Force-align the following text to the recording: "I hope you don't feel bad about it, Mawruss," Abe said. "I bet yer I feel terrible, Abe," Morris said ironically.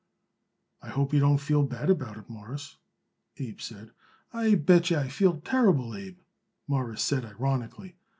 "I 0.81 0.89
hope 0.89 1.13
you 1.13 1.19
don't 1.19 1.37
feel 1.37 1.61
bad 1.61 1.91
about 1.91 2.17
it, 2.17 2.27
Mawruss," 2.27 2.77
Abe 3.37 3.61
said. 3.61 3.91
"I 4.33 4.55
bet 4.55 4.89
yer 4.89 4.97
I 4.99 5.09
feel 5.09 5.39
terrible, 5.41 5.95
Abe," 5.95 6.17
Morris 6.67 7.03
said 7.03 7.23
ironically. 7.23 7.97